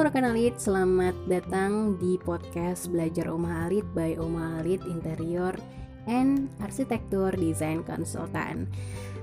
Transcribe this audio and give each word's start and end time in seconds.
Rekan 0.00 0.32
Alit, 0.32 0.56
selamat 0.56 1.12
datang 1.28 2.00
di 2.00 2.16
podcast 2.16 2.88
Belajar 2.88 3.28
Oma 3.28 3.68
Alit 3.68 3.84
by 3.92 4.16
Oma 4.16 4.56
Alit 4.56 4.80
Interior 4.88 5.52
and 6.08 6.48
Arsitektur 6.64 7.36
Desain 7.36 7.84
Konsultan. 7.84 8.64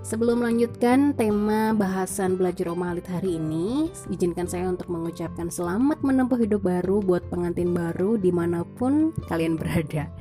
Sebelum 0.05 0.45
melanjutkan 0.45 1.17
tema 1.17 1.73
bahasan 1.73 2.37
belajar 2.37 2.69
Oma 2.69 2.93
Alit 2.93 3.09
hari 3.09 3.41
ini, 3.41 3.89
izinkan 4.13 4.45
saya 4.45 4.69
untuk 4.69 4.93
mengucapkan 4.93 5.49
selamat 5.49 6.05
menempuh 6.05 6.37
hidup 6.45 6.61
baru 6.61 7.01
buat 7.01 7.25
pengantin 7.33 7.73
baru 7.73 8.21
di 8.21 8.29
mana 8.29 8.61
pun 8.61 9.17
kalian 9.25 9.57
berada. 9.57 10.13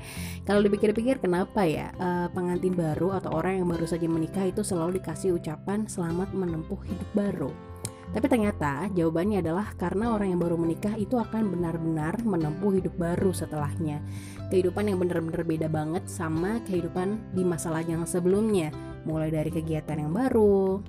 Kalau 0.48 0.64
dipikir-pikir 0.64 1.20
kenapa 1.20 1.68
ya 1.68 1.92
uh, 2.00 2.32
pengantin 2.32 2.72
baru 2.72 3.12
atau 3.12 3.36
orang 3.36 3.60
yang 3.60 3.68
baru 3.68 3.84
saja 3.84 4.08
menikah 4.08 4.48
itu 4.48 4.64
selalu 4.64 5.04
dikasih 5.04 5.36
ucapan 5.36 5.84
selamat 5.84 6.32
menempuh 6.32 6.80
hidup 6.88 7.10
baru? 7.12 7.65
Tapi 8.14 8.26
ternyata 8.30 8.86
jawabannya 8.94 9.42
adalah 9.42 9.74
karena 9.74 10.14
orang 10.14 10.32
yang 10.34 10.40
baru 10.40 10.56
menikah 10.56 10.94
itu 10.94 11.18
akan 11.18 11.52
benar-benar 11.52 12.22
menempuh 12.22 12.78
hidup 12.78 12.94
baru 12.96 13.34
setelahnya. 13.34 14.00
Kehidupan 14.48 14.86
yang 14.86 15.02
benar-benar 15.02 15.42
beda 15.42 15.68
banget 15.68 16.06
sama 16.06 16.62
kehidupan 16.64 17.34
di 17.34 17.42
masalah 17.42 17.82
yang 17.82 18.06
sebelumnya. 18.06 18.70
Mulai 19.06 19.30
dari 19.34 19.50
kegiatan 19.50 19.98
yang 20.00 20.14
baru, 20.14 20.80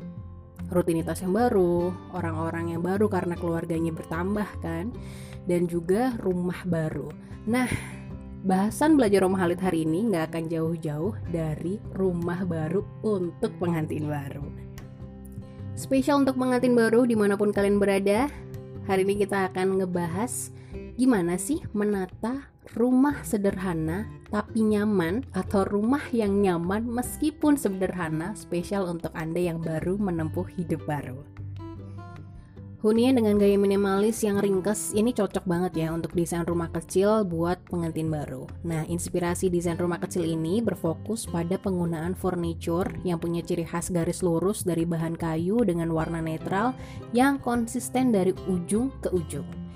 rutinitas 0.71 1.23
yang 1.23 1.33
baru, 1.35 1.91
orang-orang 2.15 2.75
yang 2.75 2.81
baru 2.83 3.07
karena 3.07 3.35
keluarganya 3.39 3.91
bertambah 3.95 4.47
kan, 4.59 4.91
dan 5.47 5.65
juga 5.65 6.15
rumah 6.19 6.59
baru. 6.67 7.07
Nah, 7.47 7.67
bahasan 8.43 8.99
belajar 8.99 9.23
rumah 9.23 9.47
Halid 9.47 9.63
hari 9.63 9.87
ini 9.87 10.11
nggak 10.11 10.33
akan 10.33 10.43
jauh-jauh 10.51 11.13
dari 11.31 11.79
rumah 11.95 12.43
baru 12.43 12.83
untuk 13.03 13.55
pengantin 13.59 14.07
baru. 14.11 14.43
Spesial 15.77 16.25
untuk 16.25 16.41
pengantin 16.41 16.73
baru 16.73 17.05
di 17.05 17.13
mana 17.13 17.37
pun 17.37 17.53
kalian 17.53 17.77
berada. 17.77 18.25
Hari 18.89 19.05
ini 19.05 19.21
kita 19.21 19.53
akan 19.53 19.77
ngebahas 19.77 20.49
Gimana 20.97 21.37
sih 21.37 21.61
menata 21.69 22.49
rumah 22.73 23.21
sederhana 23.21 24.09
tapi 24.33 24.65
nyaman 24.65 25.21
Atau 25.37 25.69
rumah 25.69 26.01
yang 26.09 26.41
nyaman 26.41 26.81
meskipun 26.89 27.61
sederhana 27.61 28.33
Spesial 28.33 28.89
untuk 28.89 29.13
Anda 29.13 29.37
yang 29.53 29.61
baru 29.61 30.01
menempuh 30.01 30.49
hidup 30.57 30.81
baru 30.89 31.36
Hunian 32.77 33.17
dengan 33.17 33.41
gaya 33.41 33.57
minimalis 33.57 34.21
yang 34.21 34.37
ringkes 34.37 34.93
ini 34.93 35.09
cocok 35.09 35.49
banget 35.49 35.81
ya 35.81 35.89
untuk 35.89 36.13
desain 36.13 36.45
rumah 36.45 36.69
kecil 36.69 37.25
buat 37.25 37.57
pengantin 37.73 38.05
baru. 38.05 38.45
Nah, 38.69 38.85
inspirasi 38.85 39.49
desain 39.49 39.81
rumah 39.81 39.97
kecil 39.97 40.21
ini 40.21 40.61
berfokus 40.61 41.25
pada 41.25 41.57
penggunaan 41.57 42.13
furniture 42.13 42.85
yang 43.01 43.17
punya 43.17 43.41
ciri 43.41 43.65
khas 43.65 43.89
garis 43.89 44.21
lurus 44.21 44.61
dari 44.61 44.85
bahan 44.85 45.17
kayu 45.17 45.65
dengan 45.65 45.89
warna 45.89 46.21
netral 46.21 46.77
yang 47.17 47.41
konsisten 47.41 48.13
dari 48.13 48.37
ujung 48.45 48.93
ke 49.01 49.09
ujung. 49.09 49.66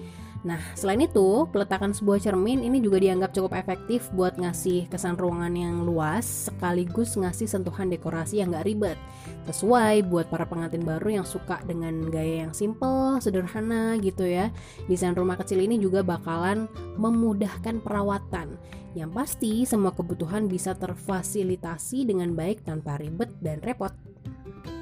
Nah, 0.42 0.58
selain 0.74 1.06
itu, 1.06 1.46
peletakan 1.54 1.94
sebuah 1.94 2.18
cermin 2.18 2.66
ini 2.66 2.82
juga 2.82 2.98
dianggap 2.98 3.30
cukup 3.30 3.54
efektif 3.54 4.10
buat 4.18 4.42
ngasih 4.42 4.90
kesan 4.90 5.14
ruangan 5.14 5.54
yang 5.54 5.86
luas 5.86 6.50
sekaligus 6.50 7.14
ngasih 7.14 7.46
sentuhan 7.46 7.94
dekorasi 7.94 8.42
yang 8.42 8.50
gak 8.50 8.66
ribet. 8.66 8.98
Sesuai 9.46 10.02
buat 10.10 10.34
para 10.34 10.50
pengantin 10.50 10.82
baru 10.82 11.22
yang 11.22 11.28
suka 11.30 11.62
dengan 11.62 12.10
gaya 12.10 12.50
yang 12.50 12.54
simple, 12.58 13.22
sederhana 13.22 14.02
gitu 14.02 14.26
ya. 14.26 14.50
Desain 14.90 15.14
rumah 15.14 15.38
kecil 15.38 15.62
ini 15.62 15.78
juga 15.78 16.02
bakalan 16.02 16.66
memudahkan 16.98 17.78
perawatan. 17.86 18.58
Yang 18.98 19.12
pasti 19.14 19.52
semua 19.70 19.94
kebutuhan 19.94 20.50
bisa 20.50 20.74
terfasilitasi 20.74 22.10
dengan 22.10 22.34
baik 22.34 22.66
tanpa 22.66 22.98
ribet 22.98 23.30
dan 23.40 23.62
repot 23.62 23.94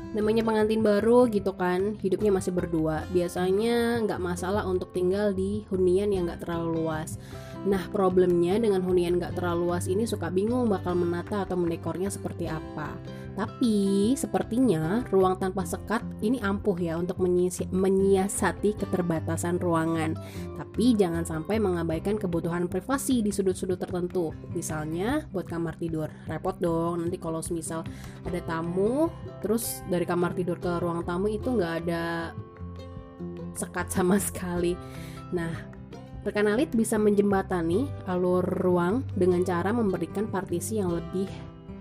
namanya 0.09 0.41
pengantin 0.41 0.81
baru 0.81 1.29
gitu 1.29 1.53
kan 1.53 1.97
hidupnya 2.01 2.33
masih 2.33 2.51
berdua. 2.53 3.05
Biasanya 3.13 4.01
nggak 4.05 4.21
masalah 4.21 4.65
untuk 4.65 4.89
tinggal 4.89 5.33
di 5.33 5.65
hunian 5.69 6.09
yang 6.09 6.25
nggak 6.29 6.45
terlalu 6.45 6.81
luas 6.83 7.21
nah 7.67 7.83
problemnya 7.91 8.55
dengan 8.55 8.79
hunian 8.79 9.19
nggak 9.19 9.35
terlalu 9.35 9.67
luas 9.67 9.91
ini 9.91 10.07
suka 10.07 10.31
bingung 10.31 10.71
bakal 10.71 10.95
menata 10.95 11.43
atau 11.43 11.59
mendekornya 11.59 12.07
seperti 12.07 12.47
apa 12.47 12.95
tapi 13.39 14.11
sepertinya 14.19 15.07
ruang 15.15 15.39
tanpa 15.39 15.63
sekat 15.63 16.03
ini 16.19 16.43
ampuh 16.43 16.75
ya 16.75 16.99
untuk 16.99 17.23
menyiasati 17.71 18.75
keterbatasan 18.75 19.63
ruangan. 19.63 20.19
Tapi 20.59 20.99
jangan 20.99 21.23
sampai 21.23 21.55
mengabaikan 21.55 22.19
kebutuhan 22.19 22.67
privasi 22.67 23.23
di 23.23 23.31
sudut-sudut 23.31 23.79
tertentu. 23.79 24.35
Misalnya 24.51 25.23
buat 25.31 25.47
kamar 25.47 25.79
tidur. 25.79 26.11
Repot 26.27 26.59
dong 26.59 26.99
nanti 26.99 27.15
kalau 27.15 27.39
misal 27.55 27.87
ada 28.27 28.43
tamu 28.43 29.07
terus 29.39 29.87
dari 29.87 30.03
kamar 30.03 30.35
tidur 30.35 30.59
ke 30.59 30.75
ruang 30.75 31.07
tamu 31.07 31.31
itu 31.31 31.47
nggak 31.47 31.87
ada 31.87 32.35
sekat 33.55 33.87
sama 33.87 34.19
sekali. 34.27 34.75
Nah, 35.31 35.78
rekan 36.23 36.51
alit 36.51 36.71
bisa 36.75 36.99
menjembatani 36.99 37.87
alur 38.05 38.43
ruang 38.43 39.07
dengan 39.15 39.43
cara 39.47 39.71
memberikan 39.71 40.27
partisi 40.27 40.77
yang 40.77 40.91
lebih 40.91 41.29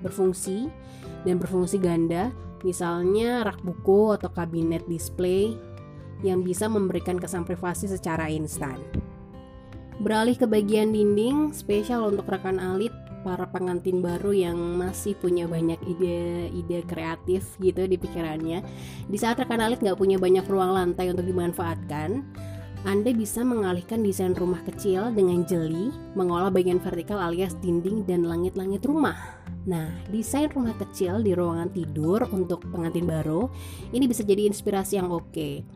berfungsi 0.00 0.70
dan 1.26 1.42
berfungsi 1.42 1.82
ganda, 1.82 2.30
misalnya 2.62 3.42
rak 3.42 3.58
buku 3.66 4.14
atau 4.14 4.30
kabinet 4.30 4.86
display 4.86 5.58
yang 6.22 6.42
bisa 6.42 6.66
memberikan 6.70 7.18
kesan 7.18 7.42
privasi 7.42 7.90
secara 7.90 8.30
instan. 8.30 8.78
Beralih 9.98 10.38
ke 10.38 10.46
bagian 10.46 10.94
dinding, 10.94 11.50
spesial 11.50 12.06
untuk 12.06 12.30
rekan 12.30 12.62
alit 12.62 12.94
para 13.26 13.50
pengantin 13.50 13.98
baru 13.98 14.30
yang 14.30 14.54
masih 14.78 15.18
punya 15.18 15.50
banyak 15.50 15.78
ide-ide 15.82 16.86
kreatif 16.86 17.58
gitu 17.58 17.82
di 17.90 17.98
pikirannya. 17.98 18.62
Di 19.10 19.18
saat 19.18 19.42
rekan 19.42 19.58
alit 19.58 19.82
nggak 19.82 19.98
punya 19.98 20.14
banyak 20.14 20.46
ruang 20.46 20.70
lantai 20.70 21.10
untuk 21.10 21.26
dimanfaatkan, 21.26 22.22
anda 22.86 23.10
bisa 23.10 23.42
mengalihkan 23.42 24.06
desain 24.06 24.38
rumah 24.38 24.62
kecil 24.62 25.10
dengan 25.10 25.42
jeli, 25.42 25.90
mengolah 26.14 26.46
bagian 26.46 26.78
vertikal 26.78 27.18
alias 27.18 27.58
dinding 27.58 28.06
dan 28.06 28.22
langit-langit 28.22 28.86
rumah. 28.86 29.18
Nah, 29.66 29.90
desain 30.14 30.46
rumah 30.46 30.78
kecil 30.78 31.18
di 31.26 31.34
ruangan 31.34 31.74
tidur 31.74 32.22
untuk 32.30 32.62
pengantin 32.70 33.02
baru 33.02 33.50
ini 33.90 34.06
bisa 34.06 34.22
jadi 34.22 34.46
inspirasi 34.46 34.94
yang 34.94 35.10
oke. 35.10 35.66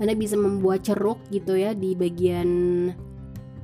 Anda 0.00 0.16
bisa 0.16 0.40
membuat 0.40 0.88
ceruk 0.88 1.20
gitu 1.28 1.54
ya 1.54 1.76
di 1.76 1.92
bagian 1.92 2.48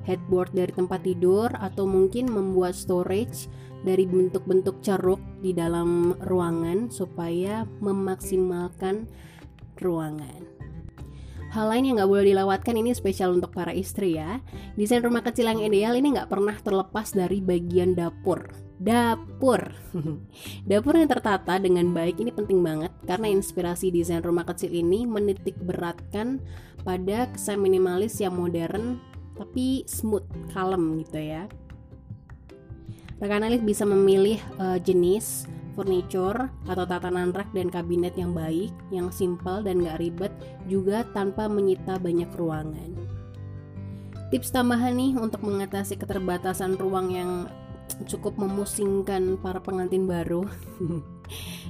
headboard 0.04 0.52
dari 0.52 0.70
tempat 0.70 1.02
tidur 1.02 1.48
atau 1.56 1.88
mungkin 1.88 2.28
membuat 2.28 2.76
storage 2.76 3.48
dari 3.80 4.04
bentuk-bentuk 4.04 4.84
ceruk 4.84 5.18
di 5.40 5.56
dalam 5.56 6.12
ruangan 6.20 6.92
supaya 6.92 7.64
memaksimalkan 7.80 9.08
ruangan. 9.80 10.59
Hal 11.50 11.66
lain 11.66 11.90
yang 11.90 11.94
nggak 11.98 12.10
boleh 12.10 12.30
dilewatkan 12.30 12.78
ini 12.78 12.94
spesial 12.94 13.34
untuk 13.34 13.50
para 13.50 13.74
istri 13.74 14.14
ya. 14.14 14.38
Desain 14.78 15.02
rumah 15.02 15.26
kecil 15.26 15.50
yang 15.50 15.58
ideal 15.58 15.98
ini 15.98 16.14
nggak 16.14 16.30
pernah 16.30 16.54
terlepas 16.54 17.10
dari 17.10 17.42
bagian 17.42 17.98
dapur. 17.98 18.46
Dapur. 18.78 19.74
dapur 20.70 20.94
yang 20.94 21.10
tertata 21.10 21.58
dengan 21.58 21.90
baik 21.90 22.22
ini 22.22 22.30
penting 22.30 22.62
banget 22.62 22.94
karena 23.02 23.34
inspirasi 23.34 23.90
desain 23.90 24.22
rumah 24.22 24.46
kecil 24.46 24.70
ini 24.70 25.10
menitik 25.10 25.58
beratkan 25.58 26.38
pada 26.86 27.26
kesan 27.34 27.58
minimalis 27.58 28.22
yang 28.22 28.38
modern 28.38 29.02
tapi 29.34 29.82
smooth, 29.90 30.26
kalem 30.54 31.02
gitu 31.02 31.18
ya. 31.18 31.50
Rekan 33.20 33.44
Alif 33.44 33.60
bisa 33.66 33.84
memilih 33.84 34.40
uh, 34.56 34.80
jenis 34.80 35.44
furniture 35.74 36.50
atau 36.66 36.84
tatanan 36.84 37.34
rak 37.34 37.50
dan 37.54 37.70
kabinet 37.70 38.14
yang 38.18 38.34
baik, 38.34 38.70
yang 38.90 39.08
simpel 39.10 39.62
dan 39.62 39.82
gak 39.82 39.98
ribet, 40.02 40.32
juga 40.66 41.06
tanpa 41.14 41.46
menyita 41.46 41.98
banyak 41.98 42.30
ruangan. 42.34 42.90
Tips 44.30 44.54
tambahan 44.54 44.94
nih 44.94 45.18
untuk 45.18 45.42
mengatasi 45.42 45.98
keterbatasan 45.98 46.78
ruang 46.78 47.10
yang 47.10 47.50
cukup 48.06 48.38
memusingkan 48.38 49.36
para 49.42 49.58
pengantin 49.58 50.06
baru. 50.06 50.46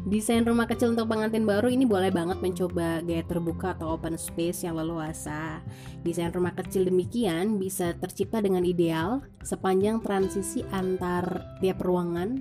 Desain 0.09 0.44
rumah 0.44 0.65
kecil 0.65 0.97
untuk 0.97 1.13
pengantin 1.13 1.45
baru 1.45 1.69
ini 1.69 1.84
boleh 1.84 2.09
banget 2.09 2.41
mencoba 2.41 3.04
gaya 3.04 3.25
terbuka 3.25 3.77
atau 3.77 3.97
open 3.97 4.16
space 4.16 4.65
yang 4.65 4.80
leluasa. 4.80 5.60
Desain 6.01 6.33
rumah 6.33 6.57
kecil 6.57 6.89
demikian 6.89 7.60
bisa 7.60 7.92
tercipta 7.97 8.41
dengan 8.41 8.65
ideal 8.65 9.21
sepanjang 9.45 10.01
transisi 10.01 10.65
antar 10.72 11.45
tiap 11.60 11.84
ruangan 11.84 12.41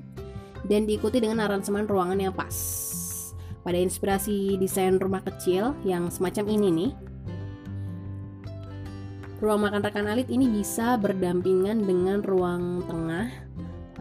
dan 0.68 0.90
diikuti 0.90 1.24
dengan 1.24 1.46
aransemen 1.46 1.88
ruangan 1.88 2.20
yang 2.20 2.36
pas. 2.36 2.56
Pada 3.64 3.78
inspirasi 3.78 4.58
desain 4.58 4.98
rumah 4.98 5.22
kecil 5.24 5.78
yang 5.86 6.10
semacam 6.10 6.46
ini 6.50 6.68
nih, 6.72 6.92
ruang 9.40 9.64
makan 9.64 9.84
rekan 9.84 10.08
alit 10.08 10.28
ini 10.28 10.50
bisa 10.50 11.00
berdampingan 11.00 11.84
dengan 11.88 12.20
ruang 12.24 12.84
tengah 12.88 13.49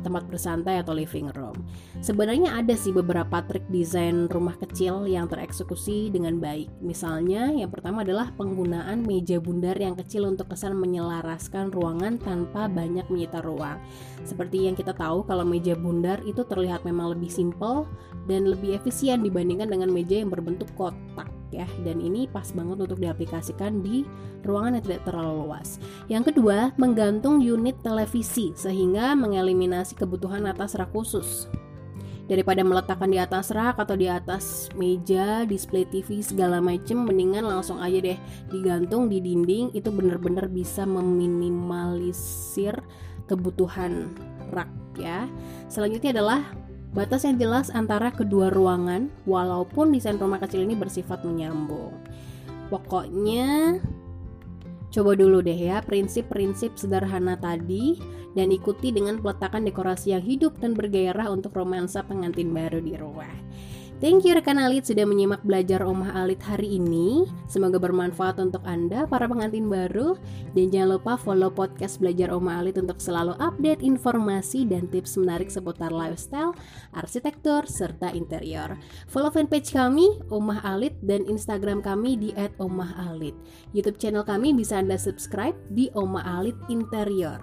tempat 0.03 0.27
bersantai 0.27 0.83
atau 0.83 0.93
living 0.93 1.31
room. 1.37 1.57
Sebenarnya 2.03 2.59
ada 2.59 2.75
sih 2.75 2.91
beberapa 2.91 3.41
trik 3.47 3.65
desain 3.71 4.27
rumah 4.29 4.59
kecil 4.59 5.07
yang 5.07 5.31
tereksekusi 5.31 6.11
dengan 6.11 6.43
baik. 6.43 6.69
Misalnya, 6.83 7.51
yang 7.55 7.71
pertama 7.71 8.03
adalah 8.03 8.35
penggunaan 8.35 9.07
meja 9.07 9.39
bundar 9.39 9.79
yang 9.79 9.95
kecil 9.97 10.27
untuk 10.27 10.51
kesan 10.51 10.75
menyelaraskan 10.77 11.71
ruangan 11.71 12.19
tanpa 12.19 12.67
banyak 12.67 13.07
menyita 13.09 13.41
ruang. 13.41 13.79
Seperti 14.27 14.67
yang 14.67 14.75
kita 14.75 14.93
tahu 14.93 15.23
kalau 15.25 15.47
meja 15.47 15.79
bundar 15.79 16.19
itu 16.27 16.43
terlihat 16.43 16.83
memang 16.83 17.15
lebih 17.15 17.31
simpel 17.31 17.87
dan 18.27 18.51
lebih 18.51 18.77
efisien 18.77 19.23
dibandingkan 19.23 19.71
dengan 19.71 19.89
meja 19.89 20.21
yang 20.21 20.29
berbentuk 20.29 20.69
kotak. 20.75 21.38
Ya 21.49 21.65
dan 21.85 22.01
ini 22.01 22.29
pas 22.29 22.53
banget 22.53 22.85
untuk 22.85 22.99
diaplikasikan 23.01 23.81
di 23.81 24.05
ruangan 24.45 24.79
yang 24.79 24.85
tidak 24.85 25.03
terlalu 25.09 25.49
luas. 25.49 25.81
Yang 26.07 26.35
kedua, 26.35 26.73
menggantung 26.77 27.41
unit 27.41 27.81
televisi 27.81 28.53
sehingga 28.53 29.17
mengeliminasi 29.17 29.97
kebutuhan 29.97 30.45
atas 30.47 30.77
rak 30.77 30.93
khusus. 30.93 31.49
Daripada 32.29 32.61
meletakkan 32.61 33.09
di 33.09 33.17
atas 33.17 33.49
rak 33.57 33.81
atau 33.81 33.97
di 33.97 34.05
atas 34.05 34.69
meja, 34.77 35.49
display 35.49 35.89
TV 35.89 36.21
segala 36.21 36.61
macem, 36.61 37.01
mendingan 37.09 37.49
langsung 37.49 37.81
aja 37.81 38.05
deh 38.05 38.21
digantung 38.53 39.09
di 39.09 39.17
dinding 39.25 39.73
itu 39.73 39.89
bener-bener 39.89 40.45
bisa 40.45 40.85
meminimalisir 40.85 42.77
kebutuhan 43.25 44.13
rak 44.53 44.69
ya. 45.01 45.25
Selanjutnya 45.73 46.21
adalah 46.21 46.45
Batas 46.97 47.29
yang 47.29 47.37
jelas 47.37 47.69
antara 47.69 48.09
kedua 48.09 48.49
ruangan, 48.49 49.13
walaupun 49.29 49.93
desain 49.93 50.17
rumah 50.17 50.41
kecil 50.41 50.65
ini 50.65 50.73
bersifat 50.73 51.21
menyambung. 51.21 51.93
Pokoknya, 52.73 53.81
coba 54.89 55.13
dulu 55.13 55.45
deh 55.45 55.57
ya 55.57 55.85
prinsip-prinsip 55.85 56.81
sederhana 56.81 57.37
tadi 57.37 58.01
dan 58.33 58.49
ikuti 58.49 58.89
dengan 58.89 59.21
peletakan 59.21 59.69
dekorasi 59.69 60.17
yang 60.17 60.25
hidup 60.25 60.57
dan 60.61 60.73
bergairah 60.73 61.29
untuk 61.29 61.57
romansa 61.57 62.05
pengantin 62.05 62.53
baru 62.53 62.81
di 62.81 62.97
rumah. 62.97 63.33
Thank 63.99 64.31
you 64.31 64.39
rekan 64.39 64.63
Alit 64.63 64.87
sudah 64.87 65.03
menyimak 65.03 65.43
belajar 65.43 65.83
Omah 65.83 66.15
Alit 66.23 66.39
hari 66.47 66.79
ini. 66.79 67.27
Semoga 67.51 67.83
bermanfaat 67.83 68.39
untuk 68.39 68.63
Anda 68.63 69.11
para 69.11 69.27
pengantin 69.27 69.67
baru 69.67 70.15
dan 70.55 70.71
jangan 70.71 70.95
lupa 70.95 71.19
follow 71.19 71.51
podcast 71.51 71.99
Belajar 71.99 72.31
Omah 72.31 72.63
Alit 72.63 72.79
untuk 72.79 73.03
selalu 73.03 73.35
update 73.43 73.83
informasi 73.83 74.71
dan 74.71 74.87
tips 74.87 75.19
menarik 75.19 75.51
seputar 75.51 75.91
lifestyle, 75.91 76.55
arsitektur 76.95 77.67
serta 77.67 78.15
interior. 78.15 78.79
Follow 79.11 79.35
fanpage 79.35 79.75
kami 79.75 80.07
Omah 80.31 80.63
Alit 80.63 80.95
dan 81.03 81.27
Instagram 81.27 81.83
kami 81.83 82.15
di 82.15 82.31
@omahalit. 82.63 83.35
YouTube 83.75 83.99
channel 83.99 84.23
kami 84.23 84.55
bisa 84.55 84.79
Anda 84.79 84.95
subscribe 84.95 85.59
di 85.75 85.91
Omah 85.99 86.39
Alit 86.39 86.55
Interior. 86.71 87.43